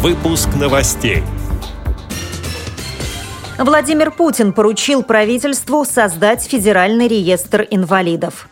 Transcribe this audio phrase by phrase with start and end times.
[0.00, 1.24] Выпуск новостей.
[3.58, 8.48] Владимир Путин поручил правительству создать федеральный реестр инвалидов.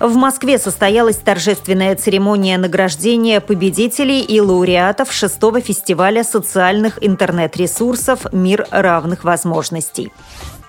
[0.00, 9.22] В Москве состоялась торжественная церемония награждения победителей и лауреатов шестого фестиваля социальных интернет-ресурсов «Мир равных
[9.22, 10.10] возможностей».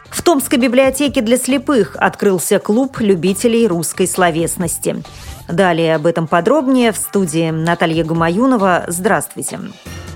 [0.10, 5.02] В Томской библиотеке для слепых открылся клуб любителей русской словесности.
[5.48, 8.84] Далее об этом подробнее в студии Наталья Гумаюнова.
[8.88, 9.58] Здравствуйте.
[9.58, 10.07] Здравствуйте.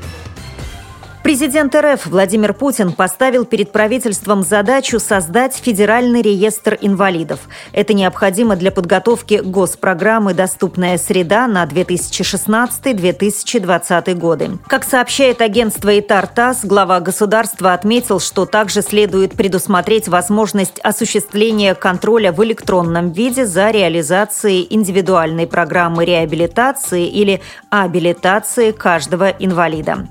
[1.23, 7.41] Президент РФ Владимир Путин поставил перед правительством задачу создать федеральный реестр инвалидов.
[7.73, 14.57] Это необходимо для подготовки госпрограммы «Доступная среда» на 2016-2020 годы.
[14.65, 22.31] Как сообщает агентство ИТАР ТАСС, глава государства отметил, что также следует предусмотреть возможность осуществления контроля
[22.31, 30.07] в электронном виде за реализацией индивидуальной программы реабилитации или абилитации каждого инвалида.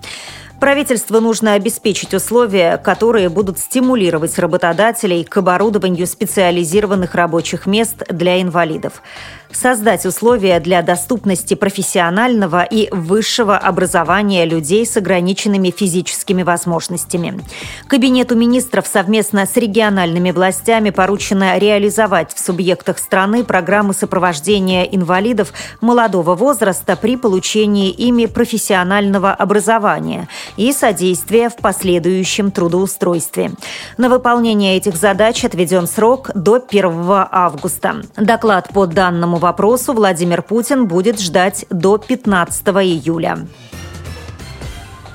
[0.60, 9.02] Правительству нужно обеспечить условия, которые будут стимулировать работодателей к оборудованию специализированных рабочих мест для инвалидов
[9.52, 17.40] создать условия для доступности профессионального и высшего образования людей с ограниченными физическими возможностями.
[17.88, 26.34] Кабинету министров совместно с региональными властями поручено реализовать в субъектах страны программы сопровождения инвалидов молодого
[26.34, 33.52] возраста при получении ими профессионального образования и содействия в последующем трудоустройстве.
[33.96, 36.93] На выполнение этих задач отведен срок до 1
[37.30, 38.02] августа.
[38.16, 43.38] Доклад по данному вопросу Владимир Путин будет ждать до 15 июля.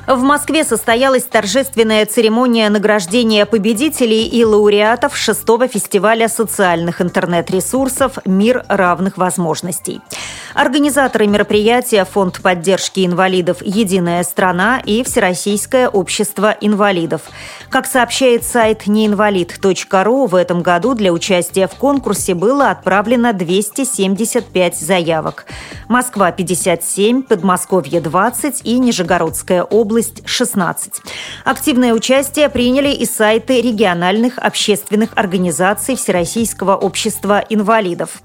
[0.08, 9.18] В Москве состоялась торжественная церемония награждения победителей и лауреатов шестого фестиваля социальных интернет-ресурсов «Мир равных
[9.18, 10.02] возможностей».
[10.56, 17.24] Организаторы мероприятия– Фонд поддержки инвалидов «Единая страна» и Всероссийское общество инвалидов.
[17.70, 25.46] Как сообщает сайт неинвалид.ру, в этом году для участия в конкурсе было отправлено 275 заявок.
[25.90, 31.02] Москва– 57, Подмосковье– 20 и Нижегородская область– 16.
[31.44, 38.22] Активное участие приняли и сайты региональных общественных организаций Всероссийского общества инвалидов.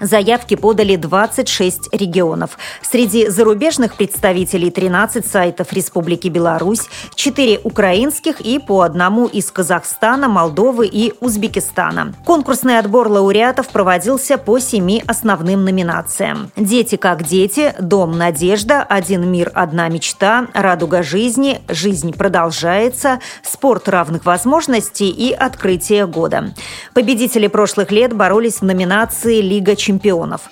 [0.00, 2.58] Заявки подали 26 регионов.
[2.82, 10.86] Среди зарубежных представителей 13 сайтов Республики Беларусь, 4 украинских и по одному из Казахстана, Молдовы
[10.86, 12.14] и Узбекистана.
[12.24, 16.50] Конкурсный отбор лауреатов проводился по семи основным номинациям.
[16.56, 24.24] «Дети как дети», «Дом надежда», «Один мир, одна мечта», «Радуга жизни», «Жизнь продолжается», «Спорт равных
[24.26, 26.52] возможностей» и «Открытие года».
[26.94, 30.42] Победители прошлых лет боролись в номинации «Лига чемпионов».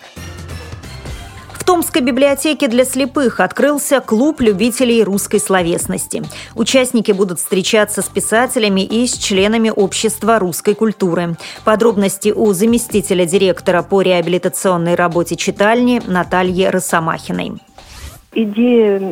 [1.52, 6.22] В Томской библиотеке для слепых открылся клуб любителей русской словесности.
[6.56, 11.36] Участники будут встречаться с писателями и с членами общества русской культуры.
[11.64, 17.60] Подробности у заместителя директора по реабилитационной работе читальни Натальи Росомахиной.
[18.32, 19.02] Идея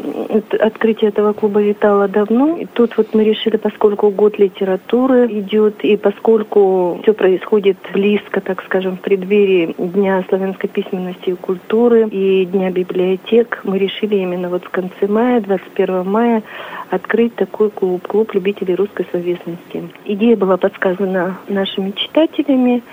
[0.60, 2.56] открытия этого клуба витала давно.
[2.56, 8.62] И тут вот мы решили, поскольку год литературы идет, и поскольку все происходит близко, так
[8.62, 14.64] скажем, в преддверии Дня славянской письменности и культуры и Дня библиотек, мы решили именно вот
[14.64, 16.44] в конце мая, 21 мая,
[16.90, 19.88] открыть такой клуб, клуб любителей русской словесности.
[20.04, 22.84] Идея была подсказана нашими читателями,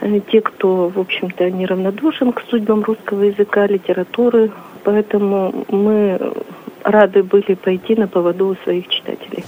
[0.00, 4.52] э, те, кто, в общем-то, неравнодушен к судьбам русского языка, литературы,
[4.84, 6.34] поэтому мы
[6.84, 9.44] рады были пойти на поводу у своих читателей.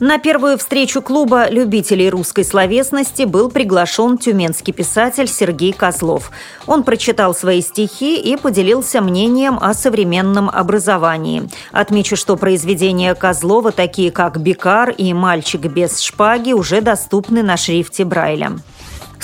[0.00, 6.30] На первую встречу клуба любителей русской словесности был приглашен тюменский писатель Сергей Козлов.
[6.68, 11.48] Он прочитал свои стихи и поделился мнением о современном образовании.
[11.72, 18.04] Отмечу, что произведения Козлова, такие как «Бикар» и «Мальчик без шпаги», уже доступны на шрифте
[18.04, 18.52] Брайля.